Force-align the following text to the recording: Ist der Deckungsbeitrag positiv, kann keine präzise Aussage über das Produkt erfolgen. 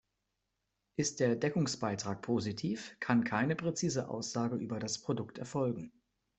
Ist 0.95 1.19
der 1.19 1.35
Deckungsbeitrag 1.35 2.23
positiv, 2.23 2.97
kann 2.99 3.23
keine 3.23 3.55
präzise 3.55 4.09
Aussage 4.09 4.55
über 4.55 4.79
das 4.79 4.97
Produkt 4.99 5.37
erfolgen. 5.37 5.91